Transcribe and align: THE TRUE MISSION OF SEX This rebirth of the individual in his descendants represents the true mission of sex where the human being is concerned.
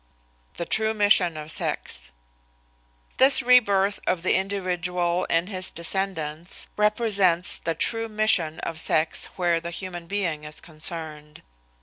THE 0.57 0.65
TRUE 0.65 0.95
MISSION 0.95 1.37
OF 1.37 1.51
SEX 1.51 2.11
This 3.17 3.43
rebirth 3.43 3.99
of 4.07 4.23
the 4.23 4.33
individual 4.33 5.25
in 5.25 5.45
his 5.45 5.69
descendants 5.69 6.65
represents 6.75 7.59
the 7.59 7.75
true 7.75 8.09
mission 8.09 8.59
of 8.61 8.79
sex 8.79 9.27
where 9.35 9.59
the 9.59 9.69
human 9.69 10.07
being 10.07 10.43
is 10.43 10.59
concerned. 10.59 11.43